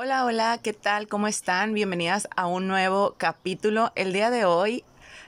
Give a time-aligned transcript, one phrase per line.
[0.00, 1.08] Hola, hola, ¿qué tal?
[1.08, 1.74] ¿Cómo están?
[1.74, 3.90] Bienvenidas a un nuevo capítulo.
[3.96, 4.84] El día de hoy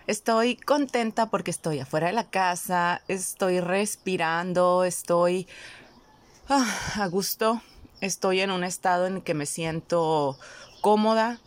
[0.06, 5.48] estoy contenta porque estoy afuera de la casa, estoy respirando, estoy
[6.48, 7.60] ah, a gusto,
[8.00, 10.38] estoy en un estado en que me siento
[10.82, 11.40] cómoda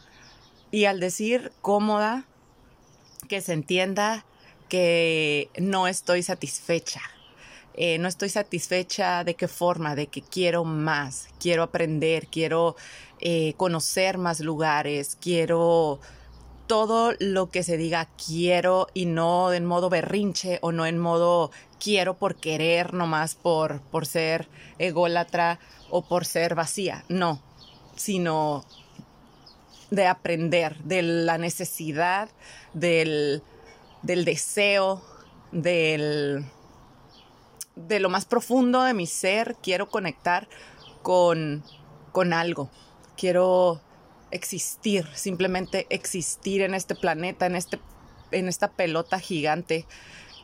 [0.70, 2.26] y al decir cómoda,
[3.30, 4.26] que se entienda
[4.68, 7.00] que no estoy satisfecha.
[7.76, 12.76] Eh, no estoy satisfecha de qué forma, de que quiero más, quiero aprender, quiero
[13.20, 16.00] eh, conocer más lugares, quiero
[16.68, 21.52] todo lo que se diga quiero y no en modo berrinche o no en modo
[21.80, 24.48] quiero por querer nomás por, por ser
[24.78, 27.42] ególatra o por ser vacía, no,
[27.96, 28.64] sino
[29.90, 32.30] de aprender, de la necesidad,
[32.74, 33.44] del,
[34.02, 35.04] del deseo,
[35.52, 36.46] del,
[37.76, 40.48] de lo más profundo de mi ser, quiero conectar
[41.02, 41.64] con,
[42.12, 42.70] con algo,
[43.18, 43.82] quiero
[44.32, 47.80] existir, simplemente existir en este planeta, en, este,
[48.32, 49.86] en esta pelota gigante,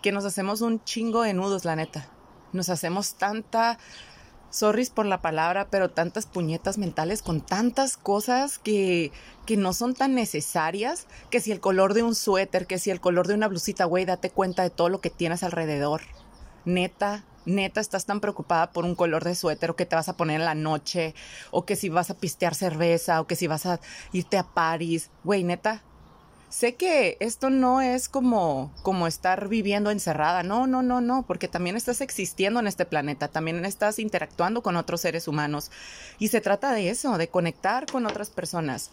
[0.02, 2.08] que nos hacemos un chingo de nudos, la neta.
[2.54, 3.78] Nos hacemos tanta,
[4.50, 9.12] sorris por la palabra, pero tantas puñetas mentales con tantas cosas que,
[9.46, 13.02] que no son tan necesarias, que si el color de un suéter, que si el
[13.02, 16.02] color de una blusita, güey, date cuenta de todo lo que tienes alrededor.
[16.66, 20.18] Neta, neta estás tan preocupada por un color de suéter o que te vas a
[20.18, 21.16] poner en la noche
[21.52, 23.80] o que si vas a pistear cerveza o que si vas a
[24.12, 25.10] irte a París.
[25.24, 25.82] Güey, neta,
[26.50, 30.44] sé que esto no es como, como estar viviendo encerrada.
[30.44, 34.76] No, no, no, no, porque también estás existiendo en este planeta, también estás interactuando con
[34.76, 35.72] otros seres humanos.
[36.18, 38.92] Y se trata de eso, de conectar con otras personas.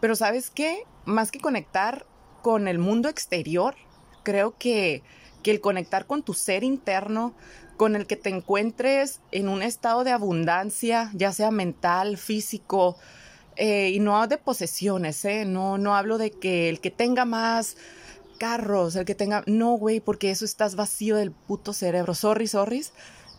[0.00, 0.84] Pero sabes qué?
[1.04, 2.06] Más que conectar
[2.42, 3.74] con el mundo exterior,
[4.22, 5.02] creo que,
[5.42, 7.34] que el conectar con tu ser interno,
[7.76, 12.96] con el que te encuentres en un estado de abundancia, ya sea mental, físico,
[13.56, 15.44] eh, y no de posesiones, ¿eh?
[15.44, 17.76] No, no hablo de que el que tenga más
[18.38, 19.44] carros, el que tenga...
[19.46, 22.14] No, güey, porque eso estás vacío del puto cerebro.
[22.14, 22.84] Sorry, sorry,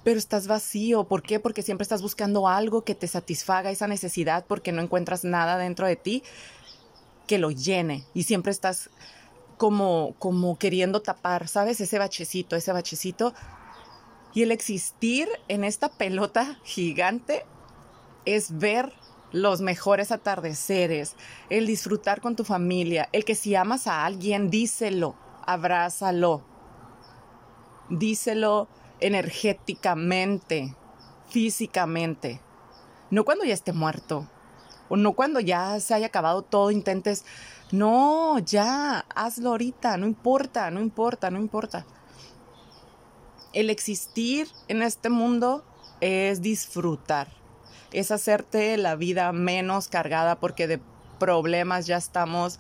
[0.03, 1.05] pero estás vacío.
[1.05, 1.39] ¿Por qué?
[1.39, 5.87] Porque siempre estás buscando algo que te satisfaga esa necesidad porque no encuentras nada dentro
[5.87, 6.23] de ti
[7.27, 8.05] que lo llene.
[8.13, 8.89] Y siempre estás
[9.57, 11.81] como, como queriendo tapar, ¿sabes?
[11.81, 13.33] Ese bachecito, ese bachecito
[14.33, 17.45] y el existir en esta pelota gigante
[18.25, 18.91] es ver
[19.31, 21.15] los mejores atardeceres,
[21.49, 25.15] el disfrutar con tu familia, el que si amas a alguien, díselo,
[25.45, 26.43] abrázalo,
[27.89, 28.67] díselo
[28.99, 30.75] energéticamente,
[31.29, 32.41] físicamente,
[33.09, 34.27] no cuando ya esté muerto,
[34.89, 37.25] o no cuando ya se haya acabado todo, intentes,
[37.71, 41.85] no, ya, hazlo ahorita, no importa, no importa, no importa
[43.53, 45.63] el existir en este mundo
[46.01, 47.29] es disfrutar,
[47.91, 50.81] es hacerte la vida menos cargada porque de
[51.19, 52.59] problemas ya estamos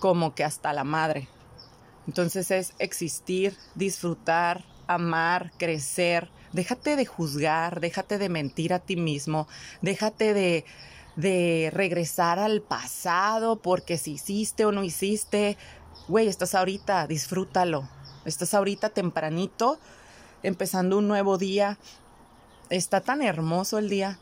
[0.00, 1.28] como que hasta la madre.
[2.06, 6.30] Entonces es existir, disfrutar, amar, crecer.
[6.52, 9.48] Déjate de juzgar, déjate de mentir a ti mismo,
[9.82, 10.64] déjate de,
[11.18, 15.58] de regresar al pasado porque si hiciste o no hiciste,
[16.06, 17.88] güey, estás ahorita, disfrútalo.
[18.24, 19.80] Estás ahorita tempranito
[20.44, 21.76] empezando un nuevo día.
[22.70, 24.20] Está tan hermoso el día,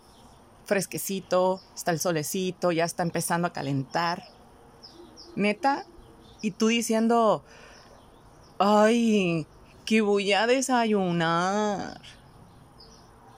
[0.65, 4.25] fresquecito, está el solecito, ya está empezando a calentar.
[5.35, 5.85] Neta,
[6.41, 7.45] y tú diciendo,
[8.59, 9.47] ay,
[9.85, 12.01] que voy a desayunar.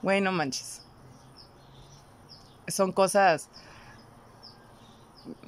[0.01, 0.83] Bueno, manches.
[2.69, 3.49] Son cosas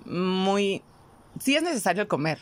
[0.05, 0.83] muy...
[1.39, 2.39] Sí es necesario comer,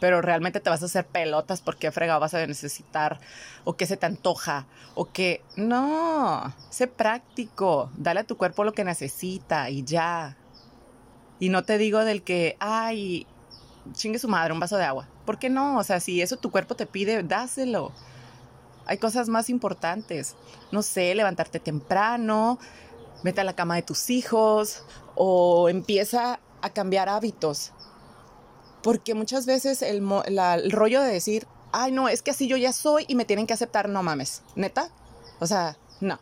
[0.00, 3.20] pero realmente te vas a hacer pelotas porque fregado vas a necesitar
[3.64, 8.72] o que se te antoja o que no, sé práctico, dale a tu cuerpo lo
[8.72, 10.36] que necesita y ya.
[11.40, 13.26] Y no te digo del que, ay,
[13.92, 15.08] chingue su madre, un vaso de agua.
[15.26, 15.78] ¿Por qué no?
[15.78, 17.92] O sea, si eso tu cuerpo te pide, dáselo.
[18.86, 20.36] Hay cosas más importantes.
[20.70, 22.58] No sé, levantarte temprano,
[23.24, 24.84] vete a la cama de tus hijos
[25.16, 27.72] o empieza a cambiar hábitos
[28.84, 30.02] porque muchas veces el,
[30.70, 33.54] rollo de decir, ay, no, es que así yo ya soy y me tienen que
[33.54, 34.90] aceptar, no mames, neta.
[35.40, 36.20] O sea, no.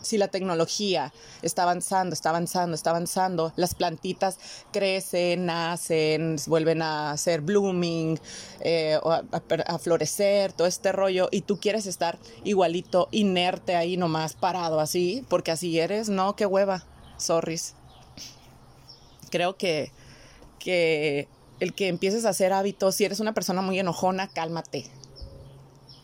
[0.00, 1.12] Si la tecnología
[1.42, 4.38] está avanzando, está avanzando, está avanzando, las plantitas
[4.72, 8.18] crecen, nacen, vuelven a ser blooming,
[8.60, 14.80] eh, a, florecer, todo este rollo, y tú quieres estar igualito, inerte ahí nomás, parado
[14.80, 16.86] así, porque así eres, no, qué hueva,
[17.16, 17.74] sorris.
[19.30, 19.92] Creo que,
[20.58, 21.28] que
[21.60, 24.86] el que empieces a hacer hábitos, si eres una persona muy enojona, cálmate.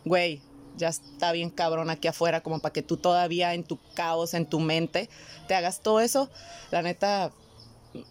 [0.04, 0.42] Güey,
[0.76, 4.46] ya está bien cabrón aquí afuera, como para que tú todavía en tu caos, en
[4.46, 5.08] tu mente,
[5.48, 6.30] te hagas todo eso.
[6.70, 7.32] La neta,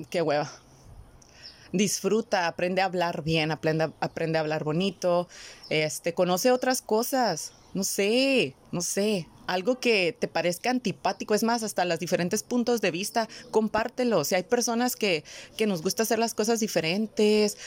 [0.09, 0.51] qué hueva.
[1.71, 5.27] Disfruta, aprende a hablar bien, aprende, aprende a hablar bonito,
[5.69, 11.63] este, conoce otras cosas, no sé, no sé, algo que te parezca antipático, es más,
[11.63, 14.23] hasta los diferentes puntos de vista, compártelo.
[14.23, 15.23] Si hay personas que,
[15.57, 17.57] que nos gusta hacer las cosas diferentes,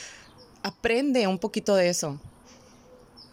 [0.63, 2.21] aprende un poquito de eso.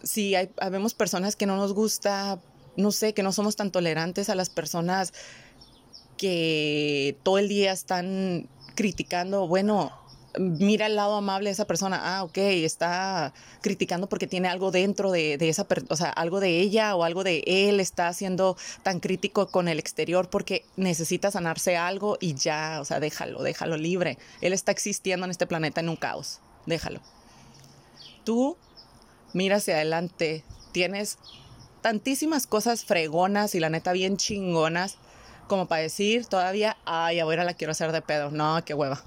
[0.04, 2.38] Si hay, habemos personas que no nos gusta,
[2.76, 5.12] no sé, que no somos tan tolerantes a las personas
[6.16, 9.92] que todo el día están criticando, bueno,
[10.38, 15.10] mira el lado amable de esa persona, ah, ok, está criticando porque tiene algo dentro
[15.10, 19.00] de, esa persona, o sea, algo de ella o algo de él, está siendo tan
[19.00, 24.18] crítico con el exterior porque necesita sanarse algo y ya, o sea, déjalo, déjalo libre.
[24.40, 27.00] Él está existiendo en este planeta en un caos, déjalo.
[28.24, 28.56] Tú
[29.34, 30.42] mira hacia adelante,
[30.72, 31.18] tienes
[31.82, 34.96] tantísimas cosas fregonas y la neta bien chingonas
[35.46, 38.30] como para decir todavía, ay, ahora la quiero hacer de pedo.
[38.30, 39.02] No, qué hueva.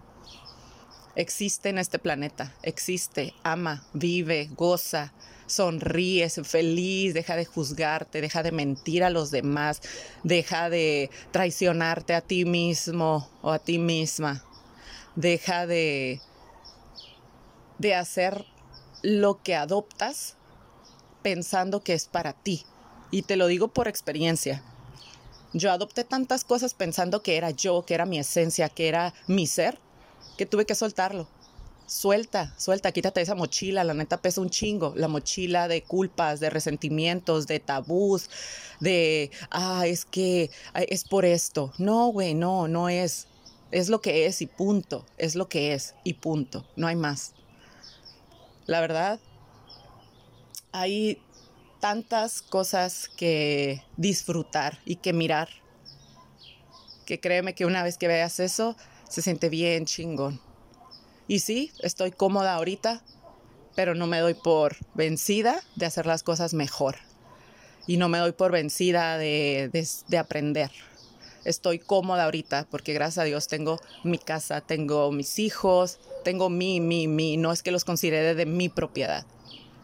[1.15, 5.13] Existe en este planeta, existe, ama, vive, goza,
[5.47, 9.81] sonríe, feliz, deja de juzgarte, deja de mentir a los demás,
[10.21, 14.43] deja de traicionarte a ti mismo o a ti misma,
[15.15, 16.21] deja de,
[17.79, 18.45] de hacer
[19.07, 20.35] lo que adoptas
[21.21, 22.65] pensando que es para ti.
[23.09, 24.61] Y te lo digo por experiencia.
[25.53, 29.47] Yo adopté tantas cosas pensando que era yo, que era mi esencia, que era mi
[29.47, 29.79] ser,
[30.37, 31.25] que tuve que soltarlo.
[31.85, 36.49] Suelta, suelta, quítate esa mochila, la neta pesa un chingo, la mochila de culpas, de
[36.49, 38.29] resentimientos, de tabús,
[38.81, 41.71] de, ah, es que es por esto.
[41.77, 43.27] No, güey, no, no es.
[43.71, 45.05] Es lo que es y punto.
[45.17, 46.65] Es lo que es y punto.
[46.75, 47.33] No hay más.
[48.67, 49.19] La verdad,
[50.73, 51.21] hay
[51.79, 55.49] tantas cosas que disfrutar y que mirar,
[57.05, 58.75] que créeme que una vez que veas eso,
[59.09, 60.41] se siente bien chingón.
[61.27, 63.03] Y sí, estoy cómoda ahorita,
[63.75, 66.97] pero no me doy por vencida de hacer las cosas mejor.
[67.85, 69.69] Y no me doy por vencida de,
[70.07, 70.71] de, aprender.
[71.45, 76.81] Estoy cómoda ahorita porque gracias a Dios tengo mi casa, tengo mis hijos, tengo mi,
[76.81, 77.37] mi, mi.
[77.37, 79.25] No es que los considere de mi propiedad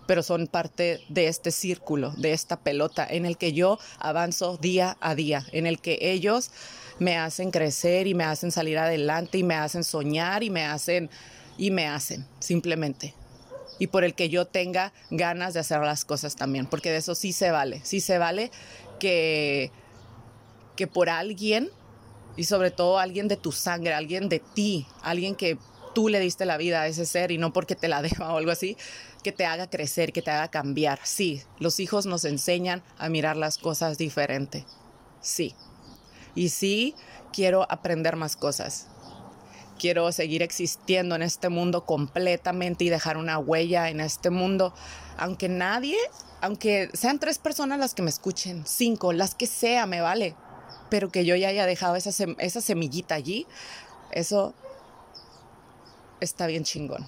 [0.05, 4.97] pero son parte de este círculo, de esta pelota en el que yo avanzo día
[4.99, 6.51] a día, en el que ellos
[6.99, 11.09] me hacen crecer y me hacen salir adelante y me hacen soñar y me hacen
[11.57, 13.13] y me hacen simplemente.
[13.79, 17.15] Y por el que yo tenga ganas de hacer las cosas también, porque de eso
[17.15, 18.51] sí se vale, sí se vale
[18.99, 19.71] que
[20.75, 21.69] que por alguien
[22.35, 25.57] y sobre todo alguien de tu sangre, alguien de ti, alguien que
[25.93, 28.37] tú le diste la vida a ese ser y no porque te la deba o
[28.37, 28.77] algo así,
[29.23, 30.99] que te haga crecer, que te haga cambiar.
[31.03, 34.65] Sí, los hijos nos enseñan a mirar las cosas diferente.
[35.21, 35.55] Sí.
[36.35, 36.95] Y sí,
[37.31, 38.87] quiero aprender más cosas.
[39.79, 44.73] Quiero seguir existiendo en este mundo completamente y dejar una huella en este mundo.
[45.17, 45.97] Aunque nadie,
[46.41, 50.35] aunque sean tres personas las que me escuchen, cinco, las que sea, me vale.
[50.89, 53.47] Pero que yo ya haya dejado esa, esa semillita allí,
[54.11, 54.53] eso
[56.23, 57.05] está bien chingón.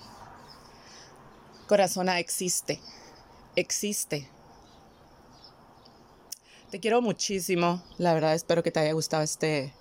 [1.67, 2.79] Corazona existe,
[3.55, 4.29] existe.
[6.69, 9.73] Te quiero muchísimo, la verdad espero que te haya gustado este,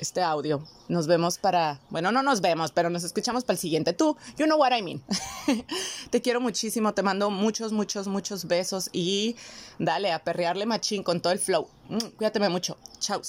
[0.00, 0.66] este audio.
[0.88, 3.92] Nos vemos para, bueno, no nos vemos, pero nos escuchamos para el siguiente.
[3.92, 5.02] Tú, you know what I mean.
[6.10, 9.36] te quiero muchísimo, te mando muchos, muchos, muchos besos y
[9.78, 11.68] dale a perrearle machín con todo el flow.
[11.88, 12.76] Mm, cuídate mucho.
[12.98, 13.22] Chao.